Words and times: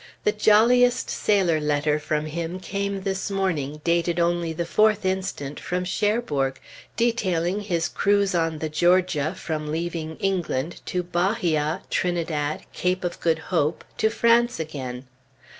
The 0.23 0.31
jolliest 0.31 1.11
sailor 1.11 1.59
letter 1.59 1.99
from 1.99 2.25
him 2.25 2.59
came 2.59 3.01
this 3.01 3.29
morning, 3.29 3.81
dated 3.83 4.19
only 4.19 4.51
the 4.51 4.63
4th 4.63 5.05
instant 5.05 5.59
from 5.59 5.83
Cherbourg, 5.83 6.59
detailing 6.97 7.61
his 7.61 7.87
cruise 7.87 8.33
on 8.33 8.57
the 8.57 8.67
Georgia 8.67 9.35
from 9.37 9.71
leaving 9.71 10.15
England, 10.17 10.81
to 10.87 11.03
Bahia, 11.03 11.83
Trinidad, 11.91 12.63
Cape 12.73 13.03
of 13.03 13.19
Good 13.19 13.37
Hope, 13.53 13.83
to 13.99 14.09
France 14.09 14.59
again. 14.59 15.05